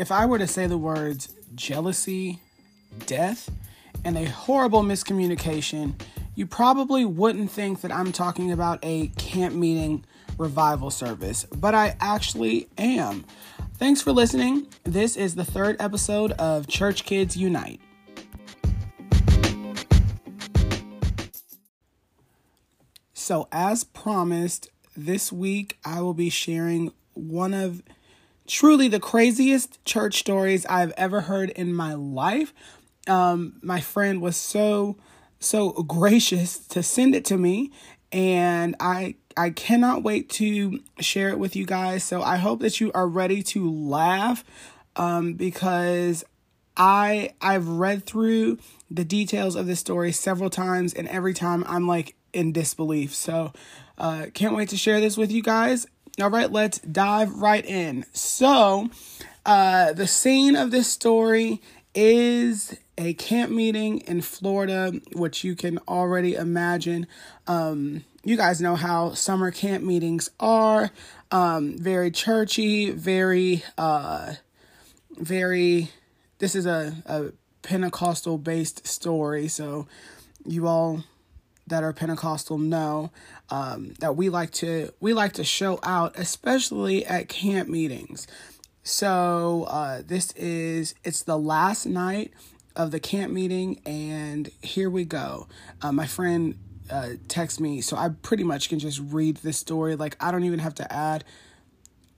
if 0.00 0.10
I 0.10 0.24
were 0.24 0.38
to 0.38 0.46
say 0.46 0.66
the 0.66 0.78
words 0.78 1.34
jealousy, 1.54 2.38
death, 3.04 3.50
and 4.02 4.16
a 4.16 4.24
horrible 4.24 4.82
miscommunication, 4.82 5.92
you 6.34 6.46
probably 6.46 7.04
wouldn't 7.04 7.50
think 7.50 7.82
that 7.82 7.92
I'm 7.92 8.10
talking 8.10 8.50
about 8.50 8.78
a 8.82 9.08
camp 9.18 9.54
meeting 9.54 10.02
revival 10.38 10.90
service, 10.90 11.44
but 11.54 11.74
I 11.74 11.96
actually 12.00 12.66
am. 12.78 13.26
Thanks 13.74 14.00
for 14.00 14.12
listening. 14.12 14.68
This 14.84 15.18
is 15.18 15.34
the 15.34 15.44
third 15.44 15.76
episode 15.78 16.32
of 16.32 16.66
Church 16.66 17.04
Kids 17.04 17.36
Unite. 17.36 17.82
So, 23.12 23.48
as 23.52 23.84
promised, 23.84 24.70
this 24.96 25.30
week 25.30 25.78
I 25.84 26.00
will 26.00 26.14
be 26.14 26.30
sharing 26.30 26.90
one 27.12 27.52
of 27.52 27.82
truly 28.50 28.88
the 28.88 29.00
craziest 29.00 29.82
church 29.84 30.18
stories 30.18 30.66
I've 30.66 30.92
ever 30.96 31.22
heard 31.22 31.50
in 31.50 31.72
my 31.72 31.94
life. 31.94 32.52
Um, 33.06 33.54
my 33.62 33.80
friend 33.80 34.20
was 34.20 34.36
so 34.36 34.96
so 35.38 35.70
gracious 35.70 36.58
to 36.58 36.82
send 36.82 37.14
it 37.14 37.24
to 37.26 37.38
me, 37.38 37.70
and 38.12 38.74
I 38.80 39.14
I 39.36 39.50
cannot 39.50 40.02
wait 40.02 40.28
to 40.30 40.80
share 40.98 41.30
it 41.30 41.38
with 41.38 41.54
you 41.56 41.64
guys. 41.64 42.02
So 42.04 42.22
I 42.22 42.36
hope 42.36 42.60
that 42.60 42.80
you 42.80 42.90
are 42.92 43.06
ready 43.06 43.42
to 43.44 43.70
laugh, 43.70 44.44
um, 44.96 45.34
because 45.34 46.24
I 46.76 47.30
I've 47.40 47.68
read 47.68 48.04
through 48.04 48.58
the 48.90 49.04
details 49.04 49.54
of 49.54 49.66
this 49.66 49.78
story 49.78 50.10
several 50.10 50.50
times, 50.50 50.92
and 50.92 51.06
every 51.08 51.34
time 51.34 51.64
I'm 51.68 51.86
like 51.86 52.16
in 52.32 52.52
disbelief. 52.52 53.14
So 53.14 53.52
uh, 53.96 54.26
can't 54.34 54.56
wait 54.56 54.70
to 54.70 54.76
share 54.76 55.00
this 55.00 55.16
with 55.16 55.30
you 55.30 55.42
guys. 55.42 55.86
All 56.20 56.28
right, 56.28 56.52
let's 56.52 56.78
dive 56.80 57.36
right 57.36 57.64
in. 57.64 58.04
So, 58.12 58.90
uh, 59.46 59.94
the 59.94 60.06
scene 60.06 60.54
of 60.54 60.70
this 60.70 60.86
story 60.86 61.62
is 61.94 62.76
a 62.98 63.14
camp 63.14 63.50
meeting 63.50 64.00
in 64.00 64.20
Florida, 64.20 64.92
which 65.14 65.44
you 65.44 65.56
can 65.56 65.78
already 65.88 66.34
imagine. 66.34 67.06
Um, 67.46 68.04
you 68.22 68.36
guys 68.36 68.60
know 68.60 68.76
how 68.76 69.14
summer 69.14 69.50
camp 69.50 69.82
meetings 69.82 70.30
are 70.38 70.90
um, 71.30 71.78
very 71.78 72.10
churchy, 72.10 72.90
very, 72.90 73.64
uh, 73.78 74.34
very. 75.16 75.90
This 76.38 76.54
is 76.54 76.66
a, 76.66 76.96
a 77.06 77.32
Pentecostal 77.62 78.36
based 78.36 78.86
story, 78.86 79.48
so 79.48 79.86
you 80.44 80.66
all 80.66 81.02
that 81.70 81.82
are 81.82 81.92
Pentecostal 81.92 82.58
know 82.58 83.10
um, 83.48 83.94
that 84.00 84.16
we 84.16 84.28
like 84.28 84.50
to 84.52 84.92
we 85.00 85.14
like 85.14 85.32
to 85.34 85.44
show 85.44 85.80
out, 85.82 86.18
especially 86.18 87.06
at 87.06 87.28
camp 87.28 87.68
meetings. 87.68 88.26
So 88.82 89.64
uh, 89.68 90.02
this 90.04 90.32
is 90.32 90.94
it's 91.02 91.22
the 91.22 91.38
last 91.38 91.86
night 91.86 92.32
of 92.76 92.90
the 92.90 93.00
camp 93.00 93.32
meeting, 93.32 93.80
and 93.86 94.50
here 94.62 94.90
we 94.90 95.04
go. 95.04 95.48
Uh, 95.80 95.92
my 95.92 96.06
friend 96.06 96.58
uh, 96.90 97.10
text 97.28 97.60
me, 97.60 97.80
so 97.80 97.96
I 97.96 98.10
pretty 98.22 98.44
much 98.44 98.68
can 98.68 98.78
just 98.78 99.00
read 99.00 99.38
this 99.38 99.56
story. 99.56 99.96
Like 99.96 100.16
I 100.20 100.30
don't 100.30 100.44
even 100.44 100.58
have 100.58 100.74
to 100.76 100.92
add 100.92 101.24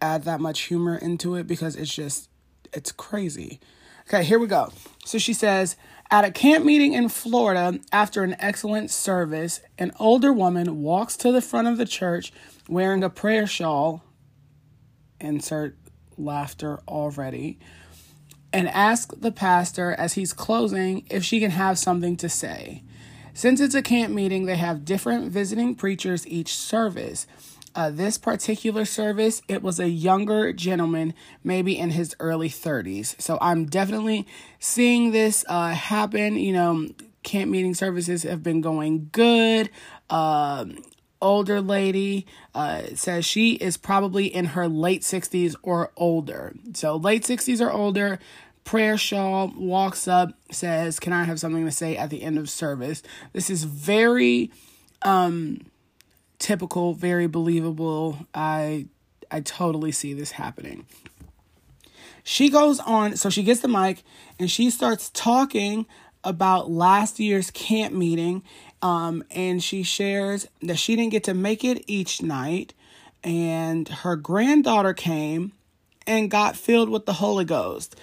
add 0.00 0.25
that 0.25 0.41
much 0.41 0.62
humor 0.62 0.97
into 0.97 1.36
it 1.36 1.47
because 1.47 1.77
it's 1.77 1.95
just 1.95 2.28
it's 2.73 2.91
crazy. 2.91 3.61
Okay, 4.08 4.25
here 4.25 4.39
we 4.39 4.47
go. 4.47 4.73
So 5.05 5.19
she 5.19 5.33
says, 5.33 5.77
at 6.12 6.27
a 6.27 6.30
camp 6.30 6.62
meeting 6.62 6.92
in 6.92 7.08
Florida, 7.08 7.80
after 7.91 8.22
an 8.22 8.36
excellent 8.38 8.91
service, 8.91 9.62
an 9.78 9.92
older 9.98 10.30
woman 10.30 10.82
walks 10.82 11.16
to 11.16 11.32
the 11.32 11.41
front 11.41 11.68
of 11.68 11.78
the 11.78 11.86
church 11.86 12.34
wearing 12.68 13.02
a 13.02 13.08
prayer 13.08 13.46
shawl. 13.46 14.05
Insert 15.18 15.74
laughter 16.18 16.80
already. 16.86 17.58
And 18.52 18.68
asks 18.68 19.17
the 19.17 19.33
pastor 19.33 19.92
as 19.92 20.12
he's 20.12 20.34
closing 20.34 21.06
if 21.08 21.24
she 21.24 21.40
can 21.40 21.52
have 21.52 21.78
something 21.78 22.18
to 22.18 22.29
say. 22.29 22.83
Since 23.33 23.62
it's 23.62 23.74
a 23.74 23.80
camp 23.80 24.12
meeting, 24.12 24.44
they 24.44 24.56
have 24.56 24.84
different 24.84 25.33
visiting 25.33 25.74
preachers 25.74 26.27
each 26.27 26.55
service. 26.55 27.27
Uh, 27.74 27.90
this 27.90 28.18
particular 28.18 28.84
service, 28.84 29.40
it 29.48 29.62
was 29.62 29.80
a 29.80 29.88
younger 29.88 30.52
gentleman, 30.52 31.14
maybe 31.42 31.78
in 31.78 31.90
his 31.90 32.14
early 32.20 32.48
30s. 32.48 33.20
So 33.20 33.38
I'm 33.40 33.64
definitely 33.64 34.27
seeing 34.58 35.12
this 35.12 35.44
uh, 35.48 35.70
happen. 35.70 36.36
You 36.36 36.52
know, 36.52 36.88
camp 37.22 37.50
meeting 37.50 37.74
services 37.74 38.24
have 38.24 38.42
been 38.42 38.61
going 38.61 39.08
good. 39.12 39.70
Uh, 40.11 40.66
older 41.22 41.61
lady 41.61 42.27
uh, 42.55 42.82
says 42.94 43.24
she 43.24 43.52
is 43.55 43.77
probably 43.77 44.27
in 44.27 44.46
her 44.46 44.68
late 44.68 45.02
60s 45.02 45.55
or 45.62 45.92
older. 45.96 46.52
So 46.74 46.96
late 46.96 47.22
60s 47.22 47.64
or 47.64 47.70
older. 47.70 48.18
Prayer 48.64 48.96
shawl 48.96 49.52
walks 49.56 50.06
up, 50.06 50.34
says, 50.50 51.00
Can 51.00 51.12
I 51.12 51.24
have 51.24 51.40
something 51.40 51.64
to 51.64 51.72
say 51.72 51.96
at 51.96 52.11
the 52.11 52.22
end 52.22 52.38
of 52.38 52.48
service? 52.48 53.02
This 53.32 53.50
is 53.50 53.64
very 53.64 54.50
um 55.05 55.58
typical, 56.42 56.92
very 56.92 57.27
believable. 57.27 58.19
I 58.35 58.86
I 59.30 59.41
totally 59.41 59.92
see 59.92 60.13
this 60.13 60.33
happening. 60.33 60.85
She 62.25 62.51
goes 62.51 62.79
on, 62.80 63.17
so 63.17 63.30
she 63.30 63.42
gets 63.42 63.61
the 63.61 63.69
mic 63.69 64.03
and 64.39 64.51
she 64.51 64.69
starts 64.69 65.11
talking 65.11 65.86
about 66.23 66.70
last 66.70 67.19
year's 67.19 67.51
camp 67.51 67.95
meeting. 67.95 68.42
Um, 68.83 69.25
and 69.30 69.63
she 69.63 69.85
shares 69.85 70.48
that 70.61 70.79
she 70.79 70.97
didn't 70.97 71.13
get 71.13 71.25
to 71.25 71.35
make 71.35 71.64
it 71.64 71.85
each 71.86 72.20
night, 72.20 72.74
and 73.23 73.89
her 73.89 74.17
granddaughter 74.17 74.92
came 74.92 75.53
and 76.05 76.29
got 76.29 76.57
filled 76.57 76.89
with 76.89 77.07
the 77.07 77.14
Holy 77.14 77.45
Ghost. 77.45 77.95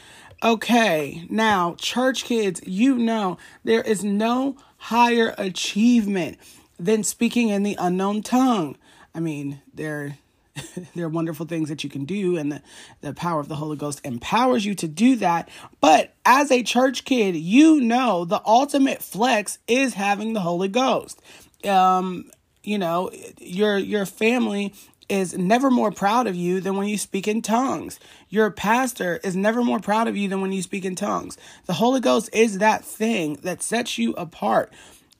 Okay, 0.42 1.28
now, 1.30 1.76
church 1.78 2.24
kids, 2.24 2.62
you 2.66 2.98
know 2.98 3.38
there 3.66 3.82
is 3.82 4.06
no 4.06 4.56
higher 4.78 5.36
achievement 5.38 6.38
than 6.80 7.04
speaking 7.04 7.50
in 7.50 7.64
the 7.64 7.76
unknown 7.80 8.24
tongue. 8.24 8.78
I 9.14 9.20
mean, 9.20 9.62
there 9.74 10.18
there 10.96 11.06
are 11.06 11.10
wonderful 11.10 11.46
things 11.46 11.70
that 11.70 11.84
you 11.84 11.90
can 11.90 12.06
do 12.06 12.38
and 12.38 12.52
the, 12.52 12.62
the 13.02 13.14
power 13.14 13.40
of 13.40 13.48
the 13.48 13.56
Holy 13.56 13.78
Ghost 13.78 14.02
empowers 14.04 14.66
you 14.66 14.76
to 14.76 14.88
do 14.88 15.16
that. 15.18 15.50
But 15.82 16.14
as 16.26 16.52
a 16.52 16.64
church 16.64 17.06
kid, 17.06 17.36
you 17.36 17.82
know 17.82 18.26
the 18.26 18.42
ultimate 18.46 19.02
flex 19.02 19.60
is 19.68 19.94
having 19.94 20.34
the 20.34 20.42
Holy 20.42 20.68
Ghost. 20.68 21.22
Um, 21.66 22.32
you 22.64 22.78
know, 22.78 23.12
your 23.40 23.78
your 23.78 24.06
family 24.06 24.74
is 25.08 25.36
never 25.36 25.72
more 25.72 25.92
proud 25.92 26.28
of 26.28 26.36
you 26.36 26.62
than 26.62 26.78
when 26.78 26.88
you 26.88 26.98
speak 26.98 27.28
in 27.28 27.42
tongues. 27.42 28.00
Your 28.30 28.52
pastor 28.52 29.20
is 29.24 29.36
never 29.36 29.64
more 29.64 29.80
proud 29.80 30.08
of 30.08 30.16
you 30.16 30.30
than 30.30 30.40
when 30.40 30.52
you 30.52 30.62
speak 30.62 30.86
in 30.86 30.96
tongues. 30.96 31.36
The 31.66 31.74
Holy 31.74 32.00
Ghost 32.00 32.30
is 32.32 32.60
that 32.60 32.86
thing 32.86 33.40
that 33.42 33.64
sets 33.64 33.98
you 33.98 34.14
apart. 34.14 34.72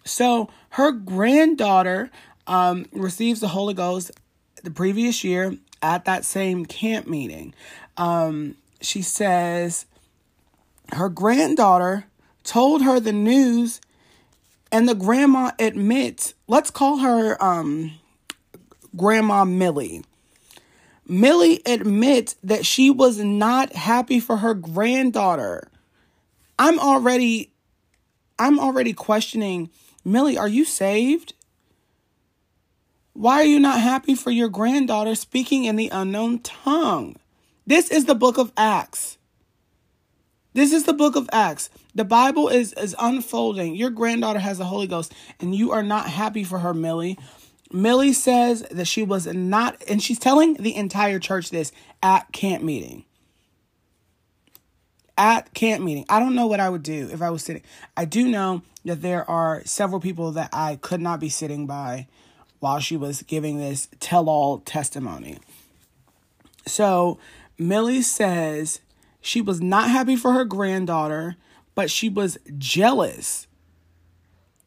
So 0.04 0.50
her 0.72 0.92
granddaughter 0.92 2.10
um, 2.48 2.86
receives 2.92 3.40
the 3.40 3.50
Holy 3.50 3.74
Ghost 3.74 4.12
the 4.64 4.72
previous 4.72 5.24
year 5.24 5.58
at 5.82 6.06
that 6.06 6.26
same 6.26 6.66
camp 6.66 7.08
meeting. 7.08 7.54
Um, 7.98 8.56
she 8.82 9.02
says 9.02 9.86
her 10.94 11.10
granddaughter 11.10 12.06
told 12.44 12.82
her 12.82 13.00
the 13.00 13.14
news, 13.14 13.80
and 14.72 14.88
the 14.88 14.96
grandma 14.96 15.52
admits, 15.60 16.34
let's 16.48 16.72
call 16.72 16.98
her 16.98 17.42
um, 17.44 17.92
Grandma 18.96 19.46
Millie. 19.46 20.04
Millie 21.08 21.62
admits 21.66 22.36
that 22.44 22.66
she 22.66 22.90
was 22.90 23.18
not 23.18 23.74
happy 23.74 24.20
for 24.20 24.38
her 24.38 24.54
granddaughter. 24.54 25.70
I'm 26.58 26.80
already 26.80 27.52
I'm 28.38 28.60
already 28.60 28.94
questioning 28.94 29.70
Millie, 30.10 30.38
are 30.38 30.48
you 30.48 30.66
saved? 30.66 31.34
Why 33.14 33.42
are 33.42 33.46
you 33.46 33.60
not 33.60 33.80
happy 33.80 34.16
for 34.16 34.32
your 34.32 34.50
granddaughter 34.50 35.14
speaking 35.14 35.66
in 35.66 35.76
the 35.76 35.90
unknown 35.90 36.40
tongue? 36.40 37.16
This 37.68 37.92
is 37.92 38.06
the 38.06 38.16
book 38.16 38.38
of 38.38 38.52
Acts. 38.58 39.18
This 40.54 40.74
is 40.74 40.86
the 40.86 40.94
book 40.94 41.16
of 41.16 41.30
Acts. 41.32 41.70
The 41.94 42.06
Bible 42.06 42.48
is, 42.48 42.74
is 42.74 42.96
unfolding. 42.98 43.76
Your 43.76 43.92
granddaughter 43.92 44.40
has 44.40 44.58
the 44.58 44.66
Holy 44.66 44.88
Ghost, 44.88 45.14
and 45.40 45.56
you 45.56 45.72
are 45.72 45.84
not 45.84 46.08
happy 46.08 46.44
for 46.44 46.60
her, 46.60 46.74
Millie. 46.74 47.20
Millie 47.72 48.14
says 48.14 48.66
that 48.72 48.86
she 48.86 49.04
was 49.04 49.28
not, 49.28 49.84
and 49.88 50.02
she's 50.02 50.18
telling 50.18 50.56
the 50.56 50.76
entire 50.76 51.20
church 51.20 51.52
this 51.52 51.72
at 52.02 52.32
camp 52.32 52.64
meeting 52.64 53.06
at 55.20 55.54
camp 55.54 55.84
meeting. 55.84 56.06
I 56.10 56.20
don't 56.20 56.34
know 56.34 56.48
what 56.48 56.62
I 56.62 56.70
would 56.70 56.82
do 56.82 57.10
if 57.12 57.22
I 57.22 57.30
was 57.30 57.44
sitting. 57.44 57.62
I 57.96 58.06
do 58.06 58.28
know 58.28 58.64
that 58.86 59.02
there 59.02 59.30
are 59.30 59.62
several 59.66 60.00
people 60.00 60.32
that 60.32 60.50
I 60.54 60.78
could 60.78 61.02
not 61.02 61.20
be 61.20 61.30
sitting 61.30 61.68
by 61.68 62.08
while 62.60 62.80
she 62.80 62.96
was 62.96 63.22
giving 63.24 63.58
this 63.58 63.90
tell 64.00 64.30
all 64.30 64.60
testimony. 64.60 65.38
So, 66.66 67.20
Millie 67.58 68.02
says 68.02 68.80
she 69.20 69.42
was 69.42 69.62
not 69.62 69.90
happy 69.90 70.16
for 70.16 70.32
her 70.32 70.46
granddaughter, 70.46 71.36
but 71.76 71.92
she 71.92 72.08
was 72.08 72.38
jealous 72.58 73.48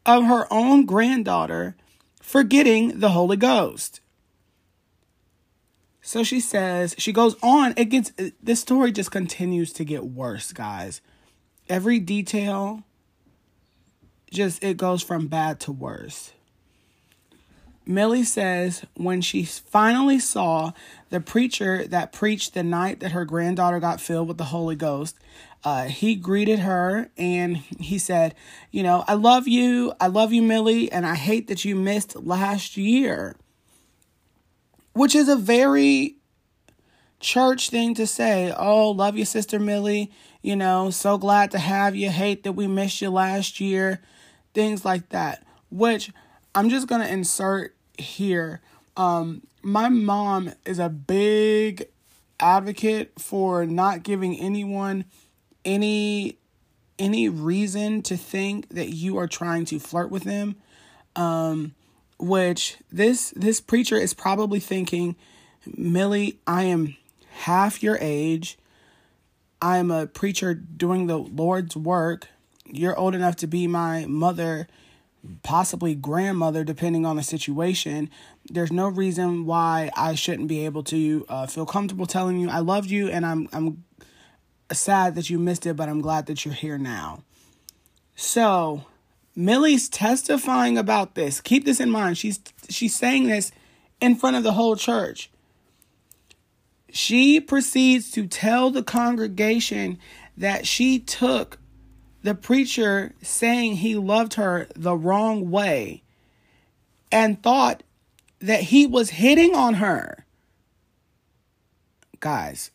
of 0.05 0.25
her 0.25 0.51
own 0.51 0.85
granddaughter 0.85 1.75
for 2.21 2.43
getting 2.43 2.99
the 2.99 3.09
Holy 3.09 3.37
Ghost. 3.37 4.01
So 6.05 6.21
she 6.21 6.41
says, 6.41 6.95
she 6.97 7.13
goes 7.13 7.37
on. 7.41 7.73
It 7.77 7.85
gets, 7.85 8.11
this 8.41 8.59
story 8.59 8.91
just 8.91 9.09
continues 9.09 9.71
to 9.73 9.85
get 9.85 10.03
worse, 10.03 10.51
guys. 10.51 10.99
Every 11.69 11.97
detail, 11.97 12.83
just, 14.29 14.61
it 14.61 14.75
goes 14.75 15.01
from 15.01 15.27
bad 15.27 15.61
to 15.61 15.71
worse. 15.71 16.33
Millie 17.85 18.23
says 18.23 18.85
when 18.95 19.21
she 19.21 19.45
finally 19.45 20.19
saw 20.19 20.73
the 21.09 21.21
preacher 21.21 21.87
that 21.87 22.11
preached 22.11 22.53
the 22.53 22.63
night 22.63 22.99
that 22.99 23.13
her 23.13 23.23
granddaughter 23.23 23.79
got 23.79 24.01
filled 24.01 24.27
with 24.27 24.37
the 24.37 24.45
Holy 24.45 24.75
Ghost, 24.75 25.17
uh, 25.63 25.85
he 25.85 26.15
greeted 26.15 26.59
her 26.59 27.11
and 27.17 27.57
he 27.57 27.97
said, 27.97 28.35
You 28.71 28.83
know, 28.83 29.05
I 29.07 29.13
love 29.13 29.47
you. 29.47 29.93
I 30.01 30.07
love 30.07 30.33
you, 30.33 30.41
Millie, 30.41 30.91
and 30.91 31.05
I 31.05 31.15
hate 31.15 31.47
that 31.47 31.63
you 31.63 31.77
missed 31.77 32.17
last 32.17 32.75
year. 32.75 33.37
Which 34.93 35.15
is 35.15 35.27
a 35.27 35.35
very 35.35 36.15
church 37.19 37.69
thing 37.69 37.95
to 37.95 38.05
say. 38.05 38.53
Oh, 38.55 38.91
love 38.91 39.17
you, 39.17 39.25
Sister 39.25 39.59
Millie. 39.59 40.11
You 40.41 40.55
know, 40.55 40.89
so 40.89 41.17
glad 41.17 41.51
to 41.51 41.59
have 41.59 41.95
you. 41.95 42.09
Hate 42.09 42.43
that 42.43 42.51
we 42.53 42.67
missed 42.67 43.01
you 43.01 43.09
last 43.09 43.59
year. 43.59 44.01
Things 44.53 44.85
like 44.85 45.09
that. 45.09 45.45
Which 45.71 46.11
I'm 46.53 46.69
just 46.69 46.87
going 46.87 47.01
to 47.01 47.11
insert 47.11 47.75
here. 47.97 48.61
Um, 48.95 49.41
my 49.63 49.89
mom 49.89 50.51
is 50.65 50.77
a 50.77 50.89
big 50.89 51.87
advocate 52.39 53.13
for 53.17 53.65
not 53.65 54.03
giving 54.03 54.37
anyone 54.39 55.05
any 55.63 56.37
any 56.99 57.27
reason 57.29 58.01
to 58.01 58.17
think 58.17 58.69
that 58.69 58.89
you 58.89 59.17
are 59.17 59.27
trying 59.27 59.65
to 59.65 59.79
flirt 59.79 60.11
with 60.11 60.23
them 60.23 60.55
um 61.15 61.73
which 62.17 62.77
this 62.91 63.33
this 63.35 63.59
preacher 63.61 63.95
is 63.95 64.13
probably 64.13 64.59
thinking 64.59 65.15
millie 65.65 66.39
i 66.45 66.63
am 66.63 66.95
half 67.31 67.81
your 67.81 67.97
age. 67.99 68.57
I 69.61 69.77
am 69.77 69.91
a 69.91 70.07
preacher 70.07 70.53
doing 70.53 71.07
the 71.07 71.17
lord's 71.17 71.75
work. 71.75 72.27
You're 72.65 72.97
old 72.97 73.15
enough 73.15 73.35
to 73.37 73.47
be 73.47 73.67
my 73.67 74.05
mother 74.05 74.67
possibly 75.41 75.95
grandmother 75.95 76.65
depending 76.65 77.05
on 77.05 77.15
the 77.15 77.23
situation. 77.23 78.09
There's 78.49 78.71
no 78.71 78.87
reason 78.89 79.45
why 79.45 79.89
i 79.95 80.15
shouldn't 80.15 80.49
be 80.49 80.65
able 80.65 80.83
to 80.83 81.25
uh, 81.29 81.47
feel 81.47 81.65
comfortable 81.65 82.05
telling 82.05 82.39
you 82.39 82.49
i 82.49 82.59
loved 82.59 82.89
you 82.89 83.07
and 83.07 83.25
i'm 83.25 83.47
i'm 83.53 83.83
sad 84.73 85.15
that 85.15 85.29
you 85.29 85.39
missed 85.39 85.65
it, 85.65 85.75
but 85.75 85.89
I'm 85.89 86.01
glad 86.01 86.25
that 86.27 86.45
you're 86.45 86.53
here 86.53 86.77
now. 86.77 87.23
So, 88.15 88.85
Millie's 89.35 89.89
testifying 89.89 90.77
about 90.77 91.15
this. 91.15 91.41
Keep 91.41 91.65
this 91.65 91.79
in 91.79 91.89
mind. 91.89 92.17
She's 92.17 92.39
she's 92.69 92.95
saying 92.95 93.27
this 93.27 93.51
in 93.99 94.15
front 94.15 94.35
of 94.35 94.43
the 94.43 94.53
whole 94.53 94.75
church. 94.75 95.29
She 96.91 97.39
proceeds 97.39 98.11
to 98.11 98.27
tell 98.27 98.69
the 98.69 98.83
congregation 98.83 99.97
that 100.37 100.67
she 100.67 100.99
took 100.99 101.57
the 102.21 102.35
preacher 102.35 103.13
saying 103.21 103.77
he 103.77 103.95
loved 103.95 104.35
her 104.35 104.67
the 104.75 104.95
wrong 104.95 105.49
way 105.49 106.03
and 107.11 107.41
thought 107.41 107.83
that 108.39 108.61
he 108.63 108.85
was 108.85 109.11
hitting 109.11 109.55
on 109.55 109.75
her. 109.75 110.25
Guys, 112.19 112.71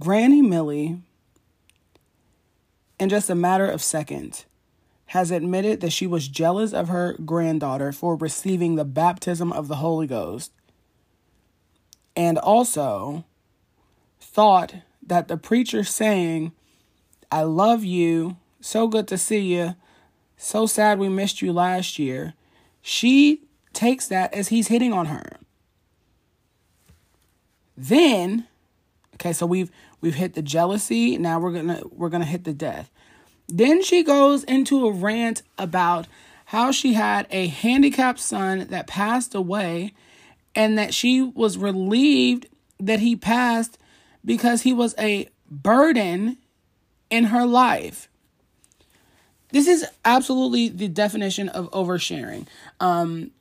Granny 0.00 0.42
Millie, 0.42 1.00
in 2.98 3.08
just 3.08 3.30
a 3.30 3.34
matter 3.36 3.66
of 3.66 3.82
seconds, 3.82 4.46
has 5.06 5.30
admitted 5.30 5.80
that 5.80 5.92
she 5.92 6.06
was 6.06 6.26
jealous 6.26 6.72
of 6.72 6.88
her 6.88 7.16
granddaughter 7.24 7.92
for 7.92 8.16
receiving 8.16 8.74
the 8.74 8.84
baptism 8.84 9.52
of 9.52 9.68
the 9.68 9.76
Holy 9.76 10.06
Ghost 10.06 10.52
and 12.16 12.38
also 12.38 13.24
thought 14.20 14.74
that 15.02 15.28
the 15.28 15.36
preacher 15.36 15.84
saying, 15.84 16.52
I 17.30 17.42
love 17.42 17.84
you, 17.84 18.36
so 18.60 18.88
good 18.88 19.08
to 19.08 19.18
see 19.18 19.40
you, 19.40 19.74
so 20.36 20.66
sad 20.66 20.98
we 20.98 21.08
missed 21.08 21.42
you 21.42 21.52
last 21.52 21.98
year, 21.98 22.34
she 22.80 23.42
takes 23.72 24.06
that 24.08 24.32
as 24.32 24.48
he's 24.48 24.68
hitting 24.68 24.92
on 24.92 25.06
her. 25.06 25.38
Then, 27.76 28.46
okay, 29.14 29.32
so 29.32 29.46
we've 29.46 29.70
We've 30.00 30.14
hit 30.14 30.34
the 30.34 30.42
jealousy. 30.42 31.18
Now 31.18 31.38
we're 31.38 31.52
gonna 31.52 31.82
we're 31.90 32.08
gonna 32.08 32.24
hit 32.24 32.44
the 32.44 32.52
death. 32.52 32.90
Then 33.48 33.82
she 33.82 34.02
goes 34.02 34.44
into 34.44 34.86
a 34.86 34.92
rant 34.92 35.42
about 35.58 36.06
how 36.46 36.70
she 36.70 36.94
had 36.94 37.26
a 37.30 37.48
handicapped 37.48 38.20
son 38.20 38.66
that 38.70 38.86
passed 38.86 39.34
away 39.34 39.92
and 40.54 40.78
that 40.78 40.94
she 40.94 41.22
was 41.22 41.58
relieved 41.58 42.46
that 42.78 43.00
he 43.00 43.14
passed 43.14 43.78
because 44.24 44.62
he 44.62 44.72
was 44.72 44.94
a 44.98 45.28
burden 45.50 46.38
in 47.08 47.24
her 47.24 47.44
life. 47.44 48.08
This 49.52 49.66
is 49.66 49.84
absolutely 50.04 50.68
the 50.68 50.88
definition 50.88 51.48
of 51.48 51.70
oversharing. 51.72 52.46
Um, 52.78 53.32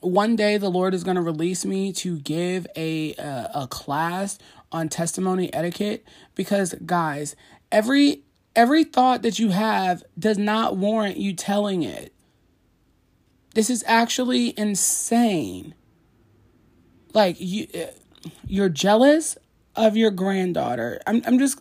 one 0.00 0.34
day 0.34 0.56
the 0.56 0.70
Lord 0.70 0.94
is 0.94 1.04
going 1.04 1.16
to 1.16 1.22
release 1.22 1.64
me 1.64 1.92
to 1.94 2.18
give 2.18 2.66
a 2.76 3.14
a 3.14 3.66
class 3.70 4.38
on 4.72 4.88
testimony 4.88 5.52
etiquette 5.54 6.04
because 6.34 6.74
guys, 6.86 7.36
every 7.70 8.22
every 8.56 8.84
thought 8.84 9.22
that 9.22 9.38
you 9.38 9.50
have 9.50 10.02
does 10.18 10.38
not 10.38 10.76
warrant 10.76 11.16
you 11.16 11.34
telling 11.34 11.82
it. 11.82 12.12
This 13.54 13.70
is 13.70 13.84
actually 13.86 14.58
insane. 14.58 15.74
Like 17.14 17.36
you 17.38 17.66
uh, 17.74 17.92
you're 18.46 18.68
jealous 18.68 19.36
of 19.76 19.96
your 19.96 20.10
granddaughter. 20.10 21.00
I'm 21.06 21.22
I'm 21.26 21.38
just 21.38 21.60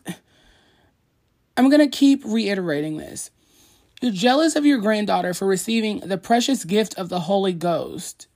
I'm 1.58 1.70
going 1.70 1.82
to 1.82 1.96
keep 1.96 2.24
reiterating 2.26 2.98
this. 2.98 3.30
You're 4.02 4.12
jealous 4.12 4.56
of 4.56 4.66
your 4.66 4.80
granddaughter 4.80 5.34
for 5.34 5.46
receiving 5.46 6.00
the 6.00 6.18
precious 6.18 6.64
gift 6.66 6.98
of 6.98 7.10
the 7.10 7.22
Holy 7.22 7.54
Ghost 7.54 8.28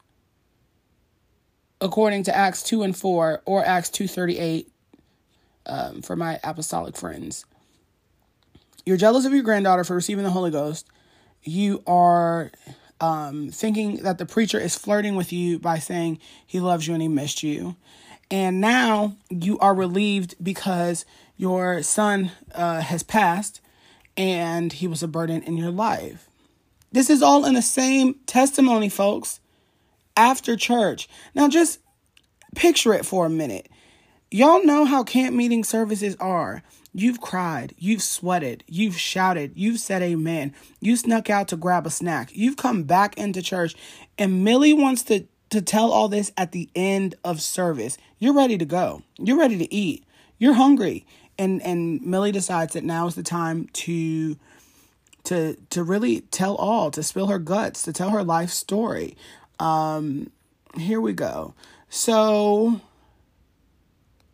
according 1.86 2.24
to 2.24 2.36
Acts 2.36 2.64
2 2.64 2.82
and 2.82 2.98
4 2.98 3.44
or 3.46 3.64
Acts 3.64 3.90
2:38 3.92 4.68
um, 5.68 6.02
for 6.02 6.16
my 6.16 6.40
apostolic 6.44 6.98
friends. 6.98 7.46
You're 8.86 8.98
jealous 8.98 9.26
of 9.26 9.34
your 9.34 9.44
granddaughter 9.44 9.84
for 9.84 9.96
receiving 9.96 10.24
the 10.24 10.32
Holy 10.32 10.52
Ghost. 10.52 10.88
You 11.44 11.84
are 11.86 12.52
um, 13.00 13.50
thinking 13.50 13.98
that 13.98 14.18
the 14.18 14.26
preacher 14.26 14.60
is 14.60 14.76
flirting 14.76 15.16
with 15.16 15.32
you 15.32 15.60
by 15.60 15.78
saying 15.78 16.20
he 16.46 16.60
loves 16.60 16.88
you 16.88 16.94
and 16.94 17.02
he 17.02 17.08
missed 17.08 17.44
you. 17.44 17.76
And 18.32 18.60
now 18.60 19.16
you 19.30 19.60
are 19.60 19.76
relieved 19.76 20.36
because 20.42 21.06
your 21.38 21.84
son 21.84 22.32
uh, 22.54 22.82
has 22.82 23.04
passed 23.04 23.62
and 24.18 24.74
he 24.74 24.88
was 24.88 25.04
a 25.04 25.08
burden 25.08 25.44
in 25.44 25.56
your 25.56 25.72
life. 25.72 26.30
This 26.92 27.10
is 27.12 27.22
all 27.22 27.46
in 27.46 27.54
the 27.54 27.62
same 27.62 28.16
testimony, 28.26 28.90
folks 28.90 29.40
after 30.16 30.56
church. 30.56 31.08
Now, 31.34 31.48
just 31.48 31.80
picture 32.56 32.94
it 32.94 33.06
for 33.06 33.26
a 33.26 33.30
minute. 33.30 33.70
Y'all 34.32 34.66
know 34.66 34.86
how 34.86 35.04
camp 35.04 35.36
meeting 35.36 35.64
services 35.64 36.16
are. 36.20 36.64
You've 36.94 37.20
cried, 37.20 37.76
you've 37.78 38.02
sweated, 38.02 38.64
you've 38.68 38.98
shouted, 38.98 39.52
you've 39.56 39.82
said 39.82 40.02
amen, 40.02 40.54
you 40.80 40.96
snuck 40.96 41.30
out 41.30 41.50
to 41.50 41.58
grab 41.58 41.86
a 41.86 41.90
snack, 41.90 42.30
you've 42.34 42.56
come 42.56 42.84
back 42.84 43.18
into 43.18 43.42
church, 43.42 43.76
and 44.18 44.46
Millie 44.46 44.74
wants 44.74 45.04
to, 45.04 45.26
to 45.50 45.62
tell 45.62 45.92
all 45.92 46.08
this 46.08 46.32
at 46.38 46.54
the 46.54 46.70
end 46.74 47.16
of 47.26 47.42
service. 47.42 47.98
You're 48.18 48.34
ready 48.34 48.58
to 48.58 48.64
go, 48.64 49.02
you're 49.18 49.38
ready 49.38 49.58
to 49.58 49.74
eat, 49.74 50.06
you're 50.38 50.54
hungry. 50.54 51.06
And 51.38 51.62
and 51.64 52.02
Millie 52.02 52.32
decides 52.32 52.74
that 52.74 52.86
now 52.86 53.08
is 53.08 53.16
the 53.16 53.24
time 53.24 53.68
to 53.74 54.38
to 55.26 55.58
to 55.72 55.84
really 55.84 56.22
tell 56.22 56.56
all, 56.56 56.92
to 56.92 57.04
spill 57.04 57.28
her 57.28 57.40
guts, 57.40 57.84
to 57.84 57.92
tell 57.92 58.12
her 58.12 58.24
life 58.24 58.52
story. 58.52 59.18
Um, 59.60 60.32
here 60.78 61.00
we 61.02 61.14
go. 61.14 61.54
So 61.90 62.82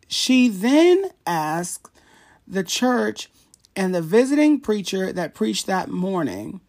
she 0.08 0.48
then 0.48 1.10
asked 1.26 1.90
the 2.46 2.64
church 2.64 3.30
and 3.74 3.94
the 3.94 4.02
visiting 4.02 4.60
preacher 4.60 5.12
that 5.12 5.34
preached 5.34 5.66
that 5.66 5.88
morning. 5.88 6.60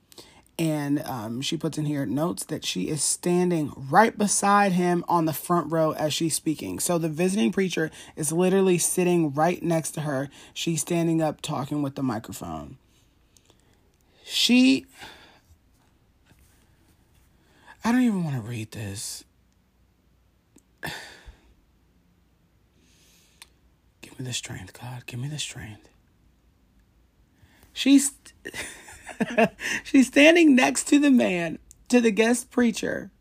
And 0.60 1.02
um, 1.06 1.42
she 1.42 1.58
puts 1.58 1.80
in 1.80 1.86
here 1.86 2.06
notes 2.06 2.46
that 2.46 2.64
she 2.64 2.88
is 2.88 3.04
standing 3.04 3.74
right 3.76 4.16
beside 4.16 4.74
him 4.74 5.04
on 5.08 5.26
the 5.26 5.34
front 5.34 5.72
row 5.72 5.92
as 5.94 6.14
she's 6.14 6.36
speaking. 6.36 6.80
So 6.80 7.00
the 7.00 7.10
visiting 7.10 7.52
preacher 7.52 7.90
is 8.16 8.32
literally 8.32 8.78
sitting 8.78 9.34
right 9.34 9.62
next 9.64 9.92
to 9.92 10.02
her. 10.02 10.30
She's 10.54 10.82
standing 10.82 11.22
up 11.24 11.42
talking 11.42 11.82
with 11.82 11.96
the 11.96 12.04
microphone. 12.04 12.78
She 14.24 14.86
I 17.84 17.92
don't 17.92 18.02
even 18.02 18.24
want 18.24 18.38
to 18.38 18.42
read 18.42 18.72
this. 18.72 19.26
Give 24.02 24.18
me 24.18 24.26
the 24.26 24.34
strength, 24.34 24.80
God. 24.80 25.06
Give 25.06 25.20
me 25.20 25.28
the 25.28 25.40
strength. 25.40 25.90
She's 27.74 28.14
she's 29.84 30.08
standing 30.08 30.56
next 30.56 30.88
to 30.90 31.00
the 31.00 31.12
man 31.12 31.60
to 31.90 32.00
the 32.00 32.12
guest 32.12 32.52
preacher. 32.52 33.12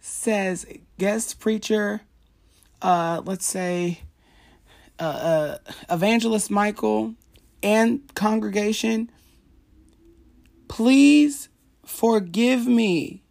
Says 0.00 0.66
guest 0.98 1.38
preacher, 1.38 2.00
uh, 2.82 3.22
let's 3.24 3.46
say, 3.46 4.00
uh, 4.98 5.02
uh, 5.02 5.58
evangelist 5.90 6.50
Michael 6.50 7.14
and 7.62 8.12
congregation, 8.14 9.10
please 10.68 11.49
forgive 11.90 12.66
me 12.66 13.22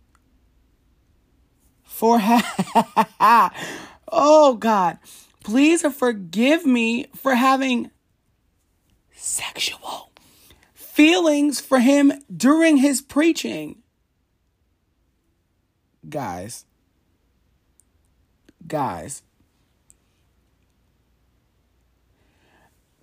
for 1.84 2.20
ha- 2.20 3.54
oh 4.12 4.56
God, 4.56 5.00
please 5.44 5.82
forgive 5.82 6.66
me 6.66 7.08
for 7.16 7.36
having 7.36 7.90
sexual 9.16 10.12
feelings 10.74 11.60
for 11.60 11.80
him 11.80 12.12
during 12.36 12.78
his 12.78 13.02
preaching. 13.02 13.82
Guys, 16.08 16.66
guys, 18.68 19.24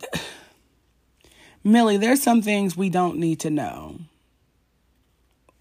Millie, 1.65 1.97
there's 1.97 2.23
some 2.23 2.41
things 2.43 2.77
we 2.77 2.89
don't 2.89 3.19
need 3.19 3.41
to 3.41 3.51
know. 3.51 3.99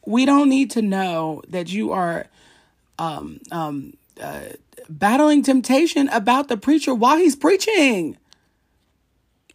We 0.05 0.25
don't 0.25 0.49
need 0.49 0.71
to 0.71 0.81
know 0.81 1.41
that 1.47 1.71
you 1.71 1.91
are 1.91 2.27
um, 2.99 3.39
um, 3.51 3.97
uh, 4.21 4.49
battling 4.87 5.43
temptation 5.43 6.09
about 6.09 6.47
the 6.47 6.57
preacher 6.57 6.93
while 6.93 7.17
he's 7.17 7.35
preaching. 7.35 8.17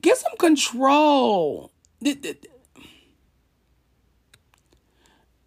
Get 0.03 0.17
some 0.17 0.37
control. 0.39 1.71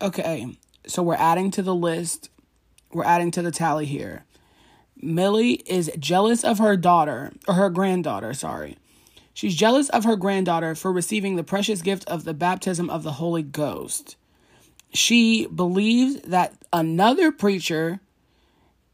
Okay, 0.02 0.58
so 0.86 1.02
we're 1.02 1.16
adding 1.16 1.52
to 1.52 1.62
the 1.62 1.76
list. 1.76 2.30
We're 2.92 3.06
adding 3.06 3.32
to 3.32 3.42
the 3.42 3.52
tally 3.52 3.86
here. 3.86 4.26
Millie 5.02 5.64
is 5.66 5.92
jealous 6.00 6.44
of 6.44 6.60
her 6.60 6.78
daughter, 6.78 7.34
or 7.48 7.56
her 7.56 7.70
granddaughter, 7.70 8.34
sorry. 8.34 8.78
She's 9.34 9.56
jealous 9.56 9.90
of 9.90 10.04
her 10.04 10.16
granddaughter 10.16 10.76
for 10.76 10.94
receiving 10.94 11.36
the 11.36 11.44
precious 11.44 11.82
gift 11.82 12.08
of 12.08 12.24
the 12.24 12.34
baptism 12.34 12.90
of 12.90 13.04
the 13.04 13.14
Holy 13.14 13.42
Ghost. 13.42 14.16
She 14.94 15.48
believes 15.48 16.22
that 16.22 16.54
another 16.72 17.32
preacher 17.32 18.00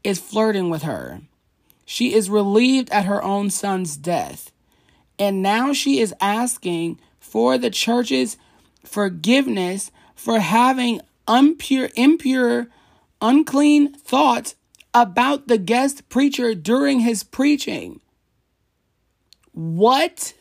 is 0.02 0.18
flirting 0.18 0.70
with 0.70 0.82
her. 0.82 1.20
She 1.84 2.14
is 2.14 2.30
relieved 2.30 2.90
at 2.90 3.04
her 3.04 3.22
own 3.22 3.50
son's 3.50 3.96
death. 3.96 4.50
And 5.18 5.42
now 5.42 5.72
she 5.72 6.00
is 6.00 6.14
asking 6.20 6.98
for 7.18 7.58
the 7.58 7.70
church's 7.70 8.38
forgiveness 8.84 9.90
for 10.14 10.40
having 10.40 11.00
impure, 11.28 11.90
impure, 11.94 12.68
unclean 13.20 13.92
thoughts 13.92 14.54
about 14.94 15.48
the 15.48 15.58
guest 15.58 16.08
preacher 16.08 16.54
during 16.54 17.00
his 17.00 17.22
preaching. 17.22 18.00
What? 19.52 20.32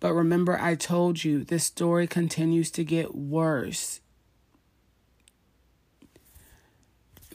But 0.00 0.14
remember, 0.14 0.58
I 0.58 0.74
told 0.74 1.24
you 1.24 1.44
this 1.44 1.64
story 1.64 2.06
continues 2.06 2.70
to 2.72 2.84
get 2.84 3.14
worse. 3.14 4.00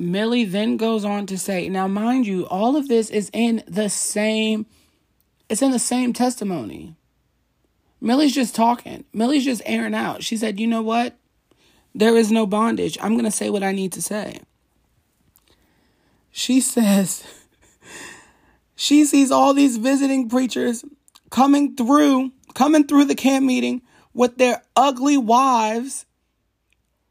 Millie 0.01 0.46
then 0.46 0.77
goes 0.77 1.05
on 1.05 1.27
to 1.27 1.38
say, 1.38 1.70
now 1.70 1.88
mind 1.88 2.25
you, 2.25 2.48
all 2.48 2.75
of 2.75 2.88
this 2.88 3.12
is 3.12 3.29
in 3.34 3.63
the 3.67 3.88
same 3.88 4.65
it's 5.48 5.62
in 5.62 5.72
the 5.72 5.79
same 5.79 6.13
testimony. 6.13 6.96
Millie's 8.00 8.34
just 8.34 8.55
talking. 8.55 9.03
Millie's 9.13 9.43
just 9.43 9.62
airing 9.65 9.93
out. 9.93 10.24
She 10.24 10.38
said, 10.38 10.60
"You 10.62 10.65
know 10.65 10.81
what? 10.81 11.17
There 11.93 12.15
is 12.15 12.31
no 12.31 12.48
bondage. 12.48 12.98
I'm 13.01 13.13
going 13.13 13.25
to 13.25 13.31
say 13.31 13.50
what 13.50 13.62
I 13.62 13.74
need 13.74 13.91
to 13.91 14.01
say." 14.01 14.39
She 16.31 16.62
says 16.62 17.25
she 18.75 19.03
sees 19.03 19.29
all 19.29 19.53
these 19.53 19.75
visiting 19.75 20.29
preachers 20.29 20.86
coming 21.29 21.75
through, 21.75 22.31
coming 22.53 22.88
through 22.88 23.05
the 23.05 23.15
camp 23.15 23.46
meeting 23.46 23.81
with 24.13 24.38
their 24.38 24.63
ugly 24.75 25.17
wives, 25.17 26.05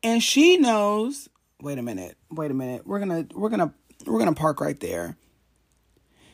and 0.02 0.22
she 0.22 0.56
knows 0.56 1.28
wait 1.62 1.78
a 1.78 1.82
minute, 1.82 2.16
wait 2.30 2.50
a 2.50 2.54
minute. 2.54 2.86
We're 2.86 2.98
gonna 2.98 3.26
we're 3.34 3.48
gonna 3.48 3.72
we're 4.06 4.18
gonna 4.18 4.34
park 4.34 4.60
right 4.60 4.78
there. 4.78 5.16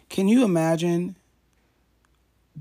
Can 0.09 0.29
you 0.29 0.45
imagine 0.45 1.17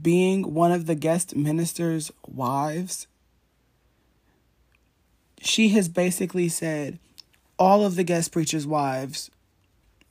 being 0.02 0.54
one 0.54 0.72
of 0.72 0.86
the 0.86 0.96
guest 0.96 1.36
minister's 1.36 2.12
wives? 2.28 3.08
She 5.42 5.70
has 5.70 5.88
basically 5.88 6.50
said 6.50 7.00
all 7.58 7.86
of 7.86 7.96
the 7.96 8.04
guest 8.04 8.32
preachers' 8.32 8.68
wives, 8.68 9.30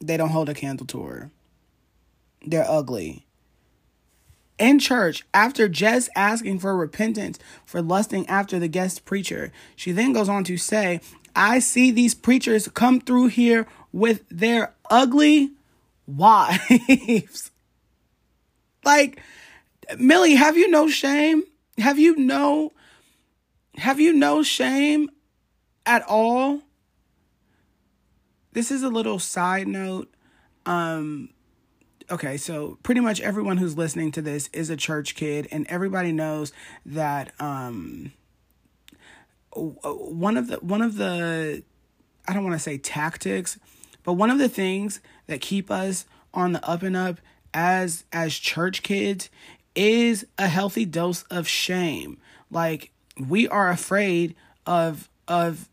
they 0.00 0.16
don't 0.16 0.30
hold 0.30 0.48
a 0.48 0.54
candle 0.54 0.86
to 0.86 1.02
her. 1.02 1.30
They're 2.46 2.68
ugly. 2.68 3.23
In 4.58 4.78
church, 4.78 5.24
after 5.34 5.68
just 5.68 6.08
asking 6.14 6.60
for 6.60 6.76
repentance 6.76 7.38
for 7.66 7.82
lusting 7.82 8.26
after 8.28 8.58
the 8.58 8.68
guest 8.68 9.04
preacher, 9.04 9.50
she 9.74 9.90
then 9.90 10.12
goes 10.12 10.28
on 10.28 10.44
to 10.44 10.56
say, 10.56 11.00
I 11.34 11.58
see 11.58 11.90
these 11.90 12.14
preachers 12.14 12.68
come 12.68 13.00
through 13.00 13.28
here 13.28 13.66
with 13.92 14.22
their 14.30 14.74
ugly 14.88 15.50
wives. 16.06 17.50
like, 18.84 19.20
Millie, 19.98 20.36
have 20.36 20.56
you 20.56 20.70
no 20.70 20.88
shame? 20.88 21.42
Have 21.78 21.98
you 21.98 22.16
no 22.16 22.72
have 23.76 23.98
you 23.98 24.12
no 24.12 24.44
shame 24.44 25.10
at 25.84 26.04
all? 26.06 26.60
This 28.52 28.70
is 28.70 28.84
a 28.84 28.88
little 28.88 29.18
side 29.18 29.66
note. 29.66 30.14
Um 30.64 31.30
okay, 32.10 32.36
so 32.36 32.78
pretty 32.82 33.00
much 33.00 33.20
everyone 33.20 33.56
who's 33.56 33.76
listening 33.76 34.12
to 34.12 34.22
this 34.22 34.48
is 34.52 34.70
a 34.70 34.76
church 34.76 35.14
kid 35.14 35.48
and 35.50 35.66
everybody 35.68 36.12
knows 36.12 36.52
that 36.86 37.32
um 37.40 38.12
one 39.54 40.36
of 40.36 40.48
the 40.48 40.56
one 40.56 40.82
of 40.82 40.96
the 40.96 41.62
I 42.26 42.32
don't 42.32 42.44
want 42.44 42.54
to 42.54 42.62
say 42.62 42.78
tactics, 42.78 43.58
but 44.02 44.14
one 44.14 44.30
of 44.30 44.38
the 44.38 44.48
things 44.48 45.00
that 45.26 45.40
keep 45.40 45.70
us 45.70 46.06
on 46.32 46.52
the 46.52 46.68
up 46.68 46.82
and 46.82 46.96
up 46.96 47.20
as 47.52 48.04
as 48.12 48.34
church 48.34 48.82
kids 48.82 49.30
is 49.74 50.26
a 50.38 50.48
healthy 50.48 50.84
dose 50.84 51.22
of 51.24 51.46
shame. 51.46 52.18
Like 52.50 52.90
we 53.18 53.48
are 53.48 53.70
afraid 53.70 54.34
of 54.66 55.08
of 55.28 55.68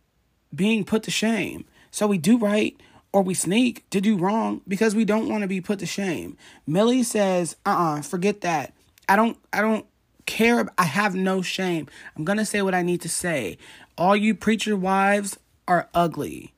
being 0.54 0.84
put 0.84 1.04
to 1.04 1.12
shame. 1.12 1.66
So 1.92 2.08
we 2.08 2.18
do 2.18 2.38
right 2.38 2.80
or 3.14 3.22
we 3.22 3.34
sneak 3.34 3.90
to 3.90 4.00
do 4.02 4.18
wrong 4.18 4.62
because 4.68 4.96
we 4.96 5.06
don't 5.06 5.30
want 5.30 5.42
to 5.42 5.48
be 5.48 5.62
put 5.62 5.80
to 5.80 5.86
shame. 5.86 6.38
Millie 6.66 7.04
says, 7.04 7.56
"Uh-uh, 7.66 8.02
forget 8.02 8.42
that. 8.42 8.74
I 9.10 9.16
don't 9.16 9.38
I 9.52 9.62
don't 9.62 9.86
care. 10.26 10.68
I 10.78 10.84
have 10.84 11.16
no 11.16 11.42
shame. 11.42 11.88
I'm 12.16 12.24
going 12.24 12.38
to 12.38 12.46
say 12.46 12.62
what 12.62 12.76
I 12.76 12.82
need 12.82 13.02
to 13.02 13.10
say. 13.10 13.58
All 13.98 14.16
you 14.16 14.34
preacher 14.34 14.76
wives 14.76 15.38
are 15.68 15.90
ugly. 15.94 16.54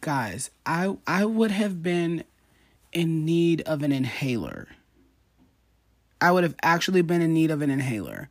Guys, 0.00 0.50
I 0.66 0.96
I 1.06 1.24
would 1.24 1.52
have 1.52 1.82
been 1.82 2.24
in 2.92 3.24
need 3.24 3.60
of 3.62 3.82
an 3.82 3.92
inhaler. 3.92 4.68
I 6.20 6.30
would 6.30 6.44
have 6.44 6.56
actually 6.62 7.02
been 7.02 7.22
in 7.22 7.32
need 7.34 7.50
of 7.50 7.62
an 7.62 7.70
inhaler. 7.70 8.28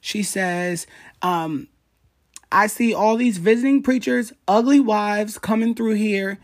She 0.00 0.22
says, 0.22 0.86
um, 1.22 1.68
I 2.50 2.66
see 2.68 2.94
all 2.94 3.16
these 3.16 3.38
visiting 3.38 3.82
preachers, 3.82 4.32
ugly 4.46 4.80
wives 4.80 5.38
coming 5.38 5.74
through 5.74 5.94
here. 5.94 6.38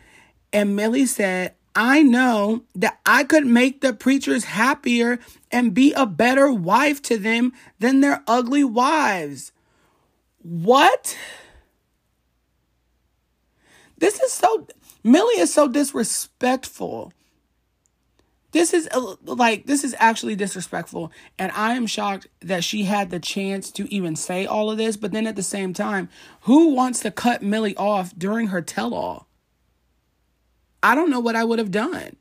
And 0.52 0.76
Millie 0.76 1.06
said, 1.06 1.54
I 1.74 2.02
know 2.02 2.64
that 2.74 2.98
I 3.06 3.24
could 3.24 3.46
make 3.46 3.80
the 3.80 3.94
preachers 3.94 4.44
happier 4.44 5.18
and 5.50 5.72
be 5.72 5.92
a 5.94 6.04
better 6.04 6.52
wife 6.52 7.00
to 7.02 7.16
them 7.16 7.52
than 7.78 8.00
their 8.00 8.22
ugly 8.26 8.64
wives. 8.64 9.52
What? 10.42 11.16
This 13.96 14.20
is 14.20 14.32
so, 14.32 14.66
Millie 15.02 15.40
is 15.40 15.54
so 15.54 15.68
disrespectful. 15.68 17.12
This 18.52 18.74
is 18.74 18.88
uh, 18.92 19.16
like, 19.24 19.66
this 19.66 19.82
is 19.82 19.96
actually 19.98 20.36
disrespectful. 20.36 21.10
And 21.38 21.50
I 21.52 21.72
am 21.72 21.86
shocked 21.86 22.28
that 22.40 22.62
she 22.62 22.84
had 22.84 23.10
the 23.10 23.18
chance 23.18 23.70
to 23.72 23.92
even 23.92 24.14
say 24.14 24.46
all 24.46 24.70
of 24.70 24.78
this. 24.78 24.96
But 24.96 25.12
then 25.12 25.26
at 25.26 25.36
the 25.36 25.42
same 25.42 25.72
time, 25.72 26.08
who 26.42 26.74
wants 26.74 27.00
to 27.00 27.10
cut 27.10 27.42
Millie 27.42 27.76
off 27.76 28.12
during 28.16 28.48
her 28.48 28.62
tell 28.62 28.94
all? 28.94 29.26
I 30.82 30.94
don't 30.94 31.10
know 31.10 31.20
what 31.20 31.36
I 31.36 31.44
would 31.44 31.58
have 31.58 31.70
done. 31.70 32.16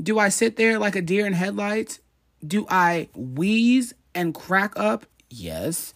Do 0.00 0.18
I 0.18 0.28
sit 0.28 0.56
there 0.56 0.78
like 0.78 0.94
a 0.94 1.02
deer 1.02 1.26
in 1.26 1.32
headlights? 1.32 1.98
Do 2.46 2.66
I 2.70 3.08
wheeze 3.14 3.94
and 4.14 4.32
crack 4.34 4.74
up? 4.76 5.06
Yes. 5.28 5.94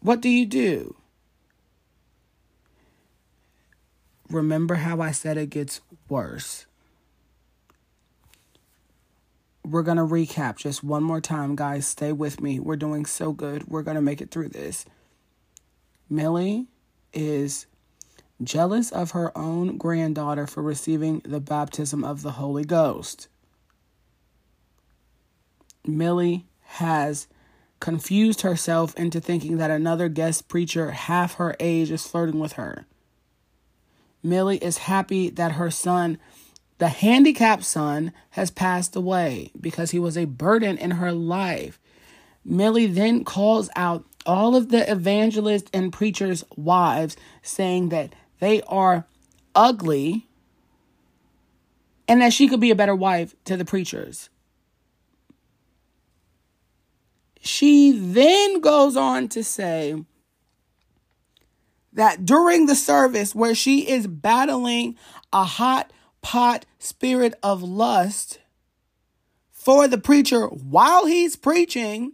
What 0.00 0.20
do 0.20 0.28
you 0.28 0.46
do? 0.46 0.96
Remember 4.28 4.76
how 4.76 5.00
I 5.00 5.12
said 5.12 5.38
it 5.38 5.50
gets 5.50 5.80
worse. 6.08 6.66
We're 9.64 9.82
going 9.82 9.98
to 9.98 10.04
recap 10.04 10.56
just 10.56 10.82
one 10.82 11.02
more 11.02 11.20
time, 11.20 11.56
guys. 11.56 11.86
Stay 11.86 12.12
with 12.12 12.40
me. 12.40 12.58
We're 12.58 12.76
doing 12.76 13.04
so 13.06 13.32
good. 13.32 13.68
We're 13.68 13.82
going 13.82 13.96
to 13.96 14.02
make 14.02 14.20
it 14.20 14.30
through 14.30 14.50
this. 14.50 14.84
Millie 16.08 16.68
is 17.12 17.66
jealous 18.42 18.90
of 18.92 19.10
her 19.10 19.36
own 19.36 19.76
granddaughter 19.76 20.46
for 20.46 20.62
receiving 20.62 21.20
the 21.24 21.40
baptism 21.40 22.04
of 22.04 22.22
the 22.22 22.32
Holy 22.32 22.64
Ghost. 22.64 23.28
Millie 25.86 26.46
has 26.62 27.26
confused 27.80 28.42
herself 28.42 28.94
into 28.96 29.20
thinking 29.20 29.56
that 29.56 29.70
another 29.70 30.08
guest 30.08 30.48
preacher 30.48 30.90
half 30.90 31.34
her 31.34 31.56
age 31.60 31.90
is 31.90 32.06
flirting 32.06 32.40
with 32.40 32.52
her. 32.52 32.86
Millie 34.22 34.58
is 34.58 34.78
happy 34.78 35.30
that 35.30 35.52
her 35.52 35.70
son, 35.70 36.18
the 36.78 36.88
handicapped 36.88 37.64
son, 37.64 38.12
has 38.30 38.50
passed 38.50 38.96
away 38.96 39.50
because 39.60 39.90
he 39.90 39.98
was 39.98 40.16
a 40.16 40.24
burden 40.24 40.78
in 40.78 40.92
her 40.92 41.12
life. 41.12 41.78
Millie 42.44 42.86
then 42.86 43.24
calls 43.24 43.68
out 43.76 44.04
all 44.24 44.54
of 44.54 44.68
the 44.68 44.90
evangelists 44.90 45.70
and 45.72 45.92
preachers' 45.92 46.44
wives, 46.56 47.16
saying 47.42 47.88
that 47.88 48.14
they 48.40 48.62
are 48.62 49.06
ugly 49.54 50.26
and 52.06 52.22
that 52.22 52.32
she 52.32 52.48
could 52.48 52.60
be 52.60 52.70
a 52.70 52.76
better 52.76 52.94
wife 52.94 53.34
to 53.44 53.56
the 53.56 53.64
preachers. 53.64 54.30
She 57.40 57.92
then 57.92 58.60
goes 58.60 58.96
on 58.96 59.28
to 59.28 59.42
say 59.44 60.04
that 61.92 62.24
during 62.24 62.66
the 62.66 62.74
service 62.74 63.34
where 63.34 63.54
she 63.54 63.88
is 63.88 64.06
battling 64.06 64.96
a 65.32 65.44
hot 65.44 65.92
pot 66.22 66.66
spirit 66.78 67.34
of 67.42 67.62
lust 67.62 68.40
for 69.50 69.88
the 69.88 69.98
preacher 69.98 70.46
while 70.46 71.06
he's 71.06 71.36
preaching, 71.36 72.12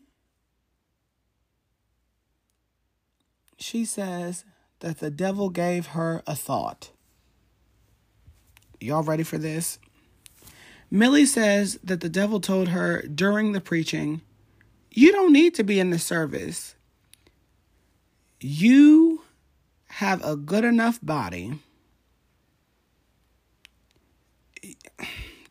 she 3.57 3.85
says 3.85 4.45
that 4.81 4.99
the 4.99 5.11
devil 5.11 5.51
gave 5.51 5.89
her 5.89 6.23
a 6.27 6.35
thought. 6.35 6.91
Y'all 8.81 9.03
ready 9.03 9.23
for 9.23 9.39
this? 9.39 9.79
Millie 10.91 11.27
says 11.27 11.79
that 11.83 12.01
the 12.01 12.09
devil 12.09 12.41
told 12.41 12.69
her 12.69 13.03
during 13.03 13.53
the 13.53 13.61
preaching, 13.61 14.21
You 14.91 15.13
don't 15.13 15.33
need 15.33 15.55
to 15.55 15.65
be 15.65 15.81
in 15.81 15.91
the 15.91 15.99
service. 15.99 16.75
You 18.41 19.23
have 19.87 20.25
a 20.25 20.37
good 20.37 20.65
enough 20.65 20.99
body. 21.03 21.61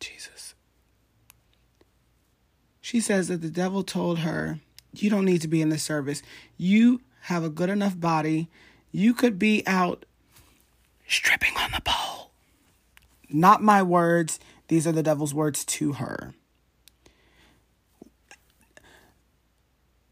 Jesus. 0.00 0.54
She 2.94 3.00
says 3.00 3.26
that 3.26 3.42
the 3.42 3.50
devil 3.50 3.82
told 3.82 4.20
her, 4.20 4.60
You 4.92 5.10
don't 5.10 5.24
need 5.24 5.40
to 5.40 5.48
be 5.48 5.60
in 5.60 5.68
the 5.68 5.78
service. 5.78 6.22
You 6.56 7.00
have 7.22 7.42
a 7.42 7.48
good 7.48 7.68
enough 7.68 7.98
body. 7.98 8.48
You 8.92 9.14
could 9.14 9.36
be 9.36 9.64
out 9.66 10.04
stripping 11.08 11.56
on 11.56 11.72
the 11.72 11.80
pole. 11.84 12.30
Not 13.28 13.60
my 13.60 13.82
words. 13.82 14.38
These 14.68 14.86
are 14.86 14.92
the 14.92 15.02
devil's 15.02 15.34
words 15.34 15.64
to 15.64 15.94
her. 15.94 16.34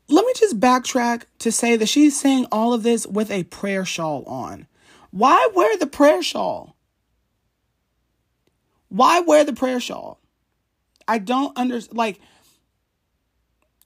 Let 0.08 0.26
me 0.26 0.32
just 0.34 0.58
backtrack 0.58 1.26
to 1.38 1.52
say 1.52 1.76
that 1.76 1.88
she's 1.88 2.18
saying 2.18 2.48
all 2.50 2.72
of 2.72 2.82
this 2.82 3.06
with 3.06 3.30
a 3.30 3.44
prayer 3.44 3.84
shawl 3.84 4.24
on. 4.24 4.66
Why 5.12 5.50
wear 5.54 5.76
the 5.76 5.86
prayer 5.86 6.20
shawl? 6.20 6.74
Why 8.88 9.20
wear 9.20 9.44
the 9.44 9.52
prayer 9.52 9.78
shawl? 9.78 10.18
I 11.06 11.18
don't 11.18 11.56
understand. 11.56 11.96
Like, 11.96 12.18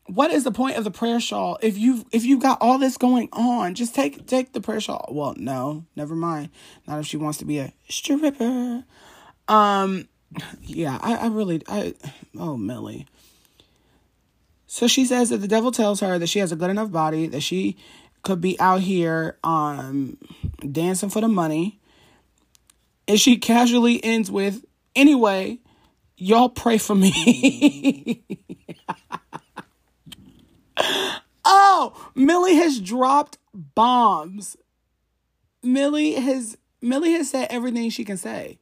what 0.06 0.30
is 0.30 0.44
the 0.44 0.52
point 0.52 0.76
of 0.76 0.84
the 0.84 0.90
prayer 0.90 1.20
shawl 1.20 1.58
if 1.62 1.76
you've 1.78 2.04
if 2.12 2.24
you've 2.24 2.40
got 2.40 2.58
all 2.60 2.78
this 2.78 2.96
going 2.96 3.28
on? 3.32 3.74
Just 3.74 3.94
take 3.94 4.26
take 4.26 4.52
the 4.52 4.60
prayer 4.60 4.80
shawl. 4.80 5.08
Well, 5.10 5.34
no, 5.36 5.84
never 5.96 6.14
mind. 6.14 6.50
Not 6.86 7.00
if 7.00 7.06
she 7.06 7.16
wants 7.16 7.38
to 7.38 7.44
be 7.44 7.58
a 7.58 7.72
stripper. 7.88 8.84
Um, 9.48 10.08
yeah, 10.62 10.98
I, 11.00 11.16
I 11.16 11.26
really 11.28 11.62
I 11.68 11.94
oh 12.38 12.56
Millie. 12.56 13.06
So 14.66 14.86
she 14.86 15.04
says 15.04 15.30
that 15.30 15.38
the 15.38 15.48
devil 15.48 15.72
tells 15.72 16.00
her 16.00 16.18
that 16.18 16.26
she 16.28 16.40
has 16.40 16.52
a 16.52 16.56
good 16.56 16.70
enough 16.70 16.90
body 16.90 17.26
that 17.28 17.42
she 17.42 17.76
could 18.22 18.40
be 18.40 18.58
out 18.58 18.80
here 18.80 19.38
um 19.44 20.18
dancing 20.70 21.10
for 21.10 21.20
the 21.20 21.28
money. 21.28 21.80
And 23.08 23.20
she 23.20 23.36
casually 23.36 24.02
ends 24.02 24.32
with, 24.32 24.64
anyway, 24.96 25.60
y'all 26.16 26.48
pray 26.48 26.76
for 26.76 26.96
me. 26.96 28.24
oh, 31.44 32.10
Millie 32.14 32.56
has 32.56 32.80
dropped 32.80 33.38
bombs. 33.54 34.56
Millie 35.62 36.14
has 36.14 36.56
Millie 36.82 37.12
has 37.12 37.30
said 37.30 37.48
everything 37.50 37.90
she 37.90 38.04
can 38.04 38.16
say. 38.16 38.58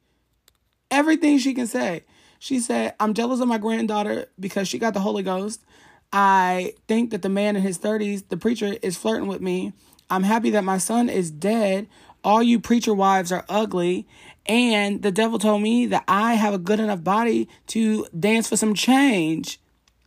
Everything 0.91 1.39
she 1.39 1.55
can 1.55 1.67
say. 1.67 2.05
She 2.39 2.61
said, 2.61 2.95
I'm 3.01 3.15
jealous 3.15 3.41
of 3.41 3.49
my 3.49 3.59
granddaughter 3.59 4.27
because 4.39 4.69
she 4.69 4.79
got 4.79 4.95
the 4.95 5.01
Holy 5.01 5.23
Ghost. 5.23 5.65
I 6.13 6.75
think 6.87 7.11
that 7.11 7.23
the 7.23 7.29
man 7.29 7.57
in 7.57 7.63
his 7.63 7.79
30s, 7.79 8.29
the 8.29 8.37
preacher, 8.37 8.77
is 8.83 8.97
flirting 8.97 9.27
with 9.27 9.41
me. 9.41 9.73
I'm 10.11 10.23
happy 10.23 10.51
that 10.51 10.63
my 10.63 10.79
son 10.79 11.09
is 11.09 11.31
dead. 11.31 11.89
All 12.23 12.43
you 12.43 12.61
preacher 12.61 12.95
wives 12.95 13.33
are 13.33 13.45
ugly. 13.49 14.07
And 14.47 15.03
the 15.03 15.11
devil 15.11 15.39
told 15.39 15.63
me 15.63 15.87
that 15.87 16.05
I 16.07 16.35
have 16.35 16.55
a 16.55 16.59
good 16.59 16.81
enough 16.81 17.03
body 17.03 17.49
to 17.69 18.07
dance 18.19 18.49
for 18.49 18.57
some 18.57 18.75
change. 18.75 19.59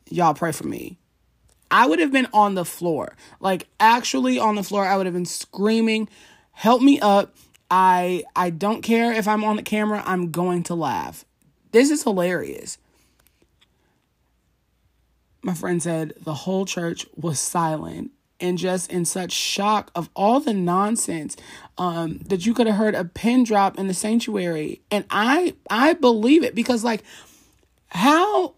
Y'all 0.09 0.33
pray 0.33 0.51
for 0.51 0.67
me. 0.67 0.97
I 1.69 1.87
would 1.87 1.99
have 1.99 2.11
been 2.11 2.27
on 2.33 2.55
the 2.55 2.65
floor, 2.65 3.15
like 3.39 3.67
actually 3.79 4.39
on 4.39 4.55
the 4.55 4.63
floor. 4.63 4.85
I 4.85 4.97
would 4.97 5.05
have 5.05 5.15
been 5.15 5.25
screaming, 5.25 6.09
"Help 6.51 6.81
me 6.81 6.99
up!" 6.99 7.35
I 7.69 8.23
I 8.35 8.49
don't 8.49 8.81
care 8.81 9.11
if 9.11 9.27
I'm 9.27 9.43
on 9.43 9.57
the 9.57 9.63
camera. 9.63 10.03
I'm 10.05 10.31
going 10.31 10.63
to 10.63 10.75
laugh. 10.75 11.25
This 11.71 11.89
is 11.89 12.03
hilarious. 12.03 12.77
My 15.41 15.53
friend 15.53 15.81
said 15.81 16.13
the 16.19 16.33
whole 16.33 16.65
church 16.65 17.05
was 17.15 17.39
silent 17.39 18.11
and 18.39 18.57
just 18.57 18.91
in 18.91 19.05
such 19.05 19.31
shock 19.31 19.91
of 19.95 20.09
all 20.15 20.39
the 20.39 20.53
nonsense 20.53 21.35
um, 21.77 22.19
that 22.27 22.45
you 22.45 22.53
could 22.53 22.67
have 22.67 22.75
heard 22.75 22.95
a 22.95 23.05
pin 23.05 23.43
drop 23.43 23.77
in 23.77 23.87
the 23.87 23.93
sanctuary. 23.93 24.81
And 24.91 25.05
I 25.09 25.55
I 25.69 25.93
believe 25.93 26.43
it 26.43 26.55
because 26.55 26.83
like 26.83 27.03
how 27.87 28.55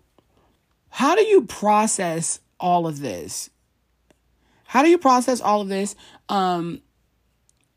how 0.89 1.15
do 1.15 1.23
you 1.23 1.43
process 1.43 2.39
all 2.59 2.87
of 2.87 2.99
this? 2.99 3.49
How 4.65 4.83
do 4.83 4.89
you 4.89 4.97
process 4.97 5.41
all 5.41 5.61
of 5.61 5.67
this? 5.67 5.95
Um, 6.29 6.81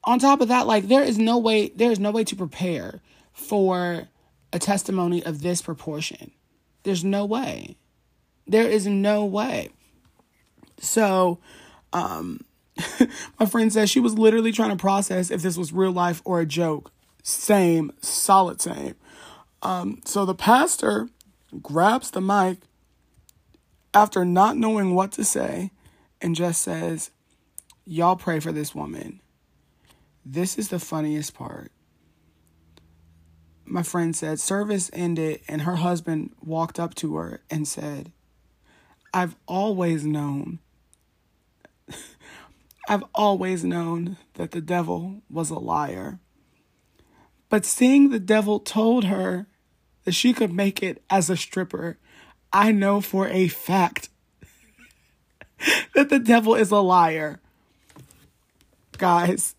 on 0.05 0.19
top 0.19 0.41
of 0.41 0.49
that, 0.49 0.67
like 0.67 0.89
there 0.89 1.03
is 1.03 1.19
no 1.19 1.39
way 1.39 1.69
there 1.69 1.91
is 1.91 2.01
no 2.01 2.11
way 2.11 2.25
to 2.25 2.37
prepare 2.37 3.01
for 3.33 4.09
a 4.53 4.59
testimony 4.59 5.25
of 5.25 5.43
this 5.43 5.63
proportion. 5.63 6.33
There's 6.83 7.05
no 7.05 7.25
way. 7.25 7.77
There 8.47 8.69
is 8.69 8.87
no 8.87 9.25
way. 9.25 9.71
So, 10.79 11.39
um, 11.93 12.45
my 13.41 13.47
friend 13.47 13.73
says 13.73 13.89
she 13.89 14.01
was 14.01 14.19
literally 14.19 14.53
trying 14.53 14.71
to 14.71 14.77
process 14.77 15.31
if 15.31 15.43
this 15.43 15.57
was 15.57 15.73
real 15.73 15.93
life 15.93 16.21
or 16.25 16.41
a 16.41 16.47
joke. 16.47 16.91
Same, 17.23 17.93
solid 18.01 18.61
same. 18.61 18.97
Um, 19.63 20.01
so 20.05 20.25
the 20.25 20.35
pastor 20.35 21.09
grabs 21.63 22.11
the 22.11 22.21
mic 22.21 22.59
after 23.95 24.25
not 24.25 24.57
knowing 24.57 24.95
what 24.95 25.13
to 25.13 25.25
say 25.25 25.71
and 26.21 26.37
just 26.37 26.63
says, 26.63 27.11
Y'all 27.85 28.17
pray 28.17 28.39
for 28.39 28.53
this 28.53 28.75
woman. 28.75 29.21
This 30.25 30.57
is 30.57 30.69
the 30.69 30.79
funniest 30.79 31.35
part. 31.35 31.73
My 33.65 33.83
friend 33.83 34.15
said, 34.15 34.39
service 34.39 34.91
ended, 34.93 35.41
and 35.49 35.63
her 35.63 35.77
husband 35.77 36.33
walked 36.41 36.79
up 36.79 36.95
to 36.97 37.17
her 37.17 37.41
and 37.51 37.67
said, 37.67 38.13
I've 39.13 39.35
always 39.47 40.05
known, 40.05 40.61
I've 42.89 43.05
always 43.15 43.65
known 43.65 44.17
that 44.35 44.53
the 44.53 44.61
devil 44.61 45.23
was 45.29 45.51
a 45.51 45.59
liar. 45.59 46.19
But 47.49 47.65
seeing 47.67 48.11
the 48.11 48.21
devil 48.21 48.61
told 48.61 49.05
her 49.05 49.47
that 50.05 50.13
she 50.13 50.33
could 50.33 50.53
make 50.53 50.83
it 50.83 51.03
as 51.11 51.29
a 51.29 51.37
stripper, 51.37 51.99
I 52.53 52.73
know 52.73 53.01
for 53.01 53.29
a 53.29 53.49
fact 53.49 54.09
that 55.95 56.09
the 56.09 56.19
devil 56.19 56.55
is 56.55 56.71
a 56.71 56.79
liar. 56.79 57.41
Guys, 58.99 59.55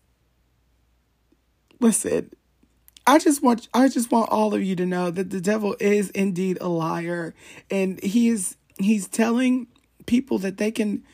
listen. 1.80 2.30
I 3.06 3.18
just 3.18 3.42
want 3.42 3.68
I 3.74 3.88
just 3.88 4.10
want 4.10 4.30
all 4.30 4.54
of 4.54 4.62
you 4.62 4.74
to 4.76 4.86
know 4.86 5.10
that 5.10 5.30
the 5.30 5.40
devil 5.40 5.76
is 5.78 6.10
indeed 6.10 6.56
a 6.60 6.68
liar 6.68 7.34
and 7.70 8.02
he 8.02 8.28
is 8.28 8.56
he's 8.78 9.06
telling 9.08 9.66
people 10.06 10.38
that 10.38 10.56
they 10.56 10.70
can 10.70 11.04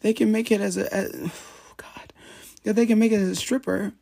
they 0.00 0.14
can 0.14 0.32
make 0.32 0.50
it 0.50 0.60
as 0.62 0.78
a 0.78 0.92
as, 0.92 1.10
god 1.76 2.12
that 2.62 2.76
they 2.76 2.86
can 2.86 2.98
make 2.98 3.12
it 3.12 3.20
as 3.20 3.28
a 3.28 3.36
stripper 3.36 3.92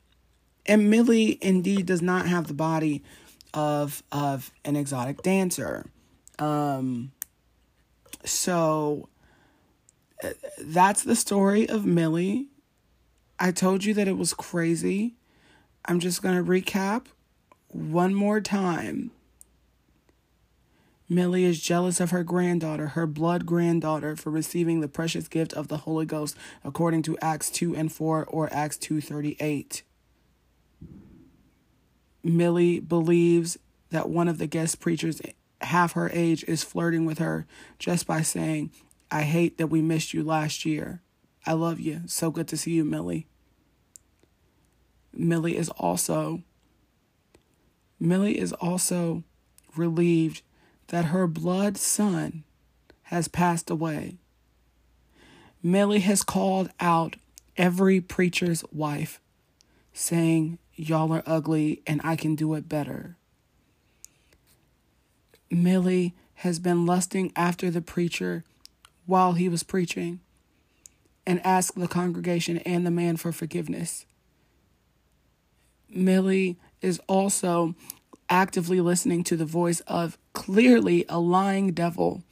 and 0.67 0.89
Millie 0.89 1.39
indeed 1.41 1.87
does 1.87 2.03
not 2.03 2.27
have 2.27 2.47
the 2.47 2.55
body 2.55 3.03
of 3.53 4.03
of 4.13 4.53
an 4.65 4.77
exotic 4.77 5.23
dancer. 5.23 5.87
Um 6.39 7.11
So 8.25 9.09
uh, 10.23 10.31
that's 10.61 11.03
the 11.03 11.17
story 11.17 11.69
of 11.69 11.85
Millie. 11.85 12.49
I 13.39 13.51
told 13.51 13.85
you 13.85 13.95
that 13.95 14.09
it 14.09 14.17
was 14.17 14.35
crazy. 14.35 15.17
I'm 15.85 15.99
just 15.99 16.23
going 16.23 16.37
to 16.37 16.49
recap 16.49 17.07
one 17.69 18.15
more 18.15 18.41
time. 18.41 19.11
Millie 21.09 21.45
is 21.45 21.61
jealous 21.61 22.01
of 22.01 22.11
her 22.11 22.25
granddaughter, 22.25 22.89
her 22.89 23.07
blood 23.07 23.45
granddaughter, 23.45 24.17
for 24.17 24.31
receiving 24.31 24.81
the 24.81 24.89
precious 24.89 25.29
gift 25.29 25.53
of 25.53 25.69
the 25.69 25.79
Holy 25.79 26.07
Ghost, 26.07 26.37
according 26.65 27.03
to 27.03 27.19
Acts 27.19 27.51
2 27.51 27.77
and 27.77 27.93
4 27.93 28.25
or 28.25 28.49
Acts 28.53 28.79
2:38. 28.79 29.83
Millie 32.23 32.81
believes 32.81 33.59
that 33.91 34.09
one 34.09 34.29
of 34.29 34.39
the 34.39 34.47
guest 34.47 34.81
preachers 34.81 35.21
half 35.73 35.93
her 35.93 36.11
age 36.13 36.45
is 36.45 36.63
flirting 36.63 37.07
with 37.07 37.19
her 37.19 37.47
just 37.79 38.07
by 38.07 38.21
saying, 38.21 38.71
I 39.11 39.23
hate 39.23 39.57
that 39.57 39.69
we 39.69 39.81
missed 39.81 40.13
you 40.13 40.23
last 40.23 40.67
year. 40.67 41.01
I 41.47 41.55
love 41.55 41.81
you. 41.81 42.03
So 42.07 42.31
good 42.31 42.47
to 42.49 42.59
see 42.59 42.73
you, 42.73 42.85
Millie. 42.85 43.27
Millie 45.15 45.57
is 45.57 45.71
also 45.71 46.43
Millie 47.99 48.39
is 48.39 48.53
also 48.55 49.23
relieved 49.77 50.43
that 50.89 51.07
her 51.07 51.27
blood 51.27 51.79
son 51.79 52.45
has 53.05 53.29
passed 53.29 53.71
away. 53.71 54.17
Millie 55.63 56.01
has 56.01 56.23
called 56.23 56.69
out 56.81 57.17
every 57.57 58.01
preacher's 58.01 58.65
wife, 58.73 59.21
saying, 59.93 60.59
Y'all 60.75 61.13
are 61.13 61.23
ugly 61.27 61.81
and 61.87 62.01
I 62.03 62.17
can 62.17 62.35
do 62.35 62.55
it 62.55 62.69
better. 62.69 63.17
Millie 65.53 66.15
has 66.37 66.59
been 66.59 66.87
lusting 66.87 67.31
after 67.37 67.71
the 67.71 67.83
preacher 67.83 68.43
while 69.05 69.35
he 69.35 69.49
was 69.49 69.63
preaching 69.63 70.21
and 71.27 71.45
asked 71.45 71.79
the 71.79 71.87
congregation 71.87 72.59
and 72.59 72.87
the 72.87 72.91
man 72.91 73.17
for 73.17 73.33
forgiveness. 73.33 74.07
Millie 75.91 76.57
is 76.81 77.01
also 77.07 77.75
actively 78.31 78.81
listening 78.81 79.23
to 79.25 79.37
the 79.37 79.45
voice 79.45 79.81
of 79.81 80.17
clearly 80.33 81.05
a 81.09 81.21
lying 81.21 81.73
devil 81.73 82.23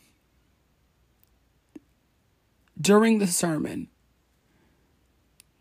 during 2.81 3.19
the 3.19 3.27
sermon. 3.27 3.89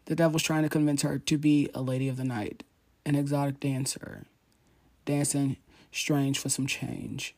The 0.05 0.15
devil's 0.15 0.43
trying 0.43 0.63
to 0.63 0.69
convince 0.69 1.01
her 1.01 1.19
to 1.19 1.37
be 1.37 1.69
a 1.75 1.81
lady 1.81 2.07
of 2.07 2.15
the 2.15 2.23
night, 2.23 2.63
an 3.05 3.15
exotic 3.15 3.59
dancer, 3.59 4.25
dancing 5.03 5.57
strange 5.91 6.39
for 6.39 6.49
some 6.49 6.65
change. 6.65 7.35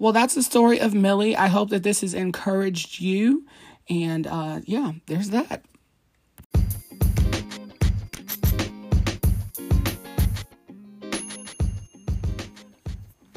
Well, 0.00 0.12
that's 0.12 0.34
the 0.36 0.44
story 0.44 0.80
of 0.80 0.94
Millie. 0.94 1.36
I 1.36 1.48
hope 1.48 1.70
that 1.70 1.82
this 1.82 2.02
has 2.02 2.14
encouraged 2.14 3.00
you. 3.00 3.44
And 3.90 4.26
uh, 4.26 4.60
yeah, 4.64 4.92
there's 5.06 5.30
that. 5.30 5.64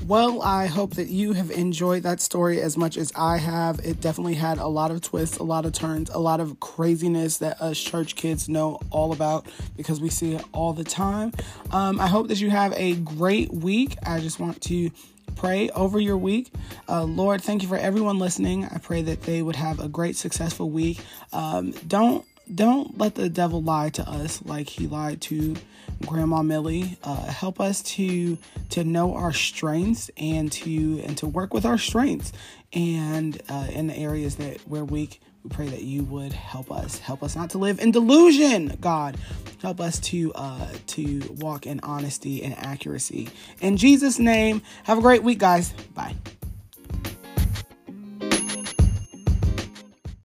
Well, 0.06 0.42
I 0.42 0.66
hope 0.66 0.96
that 0.96 1.08
you 1.08 1.32
have 1.34 1.50
enjoyed 1.52 2.04
that 2.04 2.20
story 2.20 2.62
as 2.62 2.78
much 2.78 2.98
as 2.98 3.14
I 3.16 3.38
have. 3.38 3.80
It 3.80 4.02
definitely 4.02 4.34
had 4.34 4.58
a 4.58 4.68
lot 4.68 4.92
of 4.92 5.00
twists, 5.00 5.38
a 5.38 5.44
lot 5.44 5.66
of 5.66 5.72
turns, 5.72 6.10
a 6.10 6.20
lot 6.20 6.42
of 6.42 6.60
craziness 6.60 7.38
that 7.38 7.62
us 7.62 7.80
church 7.80 8.16
kids 8.16 8.50
know 8.50 8.78
all 8.90 9.14
about 9.14 9.48
because 9.78 10.02
we 10.02 10.10
see 10.10 10.34
it 10.34 10.44
all 10.52 10.74
the 10.74 10.84
time. 10.84 11.32
Um, 11.72 12.00
I 12.00 12.08
hope 12.08 12.28
that 12.28 12.42
you 12.42 12.50
have 12.50 12.74
a 12.76 12.96
great 12.96 13.54
week. 13.54 13.96
I 14.06 14.20
just 14.20 14.38
want 14.38 14.62
to 14.64 14.92
pray 15.36 15.70
over 15.70 16.00
your 16.00 16.18
week. 16.18 16.54
Uh, 16.88 17.04
Lord, 17.04 17.42
thank 17.42 17.62
you 17.62 17.68
for 17.68 17.78
everyone 17.78 18.20
listening. 18.20 18.66
I 18.66 18.78
pray 18.78 19.02
that 19.04 19.24
they 19.24 19.42
would 19.42 19.56
have 19.56 19.80
a 19.80 19.88
great, 19.88 20.16
successful 20.16 20.70
week. 20.70 21.00
Um, 21.34 21.72
don't 21.88 22.26
don't 22.54 22.98
let 22.98 23.16
the 23.16 23.30
devil 23.30 23.62
lie 23.62 23.90
to 23.90 24.10
us 24.10 24.44
like 24.44 24.68
he 24.68 24.88
lied 24.88 25.22
to 25.22 25.56
grandma 26.06 26.42
millie 26.42 26.98
uh, 27.04 27.26
help 27.28 27.62
us 27.62 27.82
to 27.82 28.38
to 28.70 28.84
know 28.84 29.14
our 29.14 29.32
strengths 29.32 30.10
and 30.18 30.52
to 30.52 31.00
and 31.06 31.18
to 31.18 31.28
work 31.28 31.54
with 31.54 31.66
our 31.66 31.78
strengths 31.78 32.34
and 32.74 33.42
uh, 33.48 33.68
in 33.72 33.88
the 33.88 33.96
areas 33.96 34.36
that 34.38 34.58
we're 34.68 34.84
weak 34.84 35.22
we 35.44 35.50
pray 35.50 35.68
that 35.68 35.82
you 35.82 36.04
would 36.04 36.34
help 36.34 36.72
us 36.72 37.00
help 37.00 37.24
us 37.24 37.36
not 37.36 37.50
to 37.52 37.58
live 37.58 37.80
in 37.80 37.92
delusion 37.92 38.78
god. 38.80 39.18
Help 39.62 39.80
us 39.80 40.00
to 40.00 40.32
uh 40.34 40.68
to 40.88 41.22
walk 41.40 41.66
in 41.66 41.80
honesty 41.82 42.44
and 42.44 42.58
accuracy. 42.58 43.30
In 43.62 43.78
jesus 43.78 44.20
name 44.20 44.62
have 44.84 44.98
a 44.98 45.02
great 45.02 45.24
week 45.24 45.40
guys. 45.40 45.72
Bye 45.94 46.16